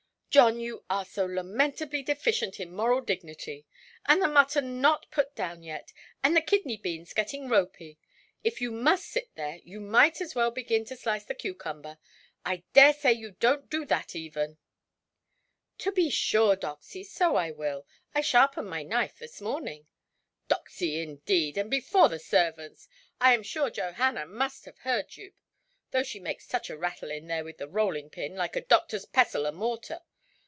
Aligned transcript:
"John, 0.31 0.61
you 0.61 0.85
are 0.89 1.03
so 1.03 1.25
lamentably 1.25 2.01
deficient 2.01 2.57
in 2.61 2.71
moral 2.71 3.01
dignity! 3.01 3.65
And 4.07 4.21
the 4.21 4.29
mutton 4.29 4.79
not 4.79 5.11
put 5.11 5.35
down 5.35 5.61
yet, 5.61 5.91
and 6.23 6.33
the 6.37 6.41
kidney–beans 6.41 7.11
getting 7.13 7.49
ropy! 7.49 7.99
If 8.41 8.61
you 8.61 8.71
must 8.71 9.07
sit 9.07 9.35
there, 9.35 9.57
you 9.65 9.81
might 9.81 10.21
as 10.21 10.33
well 10.33 10.49
begin 10.49 10.85
to 10.85 10.95
slice 10.95 11.25
the 11.25 11.35
cucumber. 11.35 11.97
I 12.45 12.63
dare 12.71 12.93
say 12.93 13.13
youʼd 13.13 13.69
do 13.69 13.85
that 13.87 14.15
even". 14.15 14.57
"To 15.79 15.91
be 15.91 16.09
sure, 16.09 16.55
Doxy; 16.55 17.03
so 17.05 17.35
I 17.35 17.51
will. 17.51 17.85
I 18.15 18.21
sharpened 18.21 18.69
my 18.69 18.83
knife 18.83 19.19
this 19.19 19.41
morning". 19.41 19.85
"Doxy, 20.47 21.01
indeed! 21.03 21.57
And 21.57 21.69
before 21.69 22.07
the 22.07 22.19
servants! 22.19 22.87
I 23.19 23.33
am 23.33 23.43
sure 23.43 23.69
Johanna 23.69 24.25
must 24.27 24.63
have 24.63 24.77
heard 24.77 25.17
you, 25.17 25.33
though 25.91 26.03
she 26.03 26.21
makes 26.21 26.47
such 26.47 26.69
a 26.69 26.77
rattle 26.77 27.11
in 27.11 27.27
there 27.27 27.43
with 27.43 27.57
the 27.57 27.67
rolling–pin, 27.67 28.37
like 28.37 28.55
a 28.55 28.61
doctorʼs 28.61 29.11
pestle 29.11 29.45
and 29.45 29.57
mortar. 29.57 29.99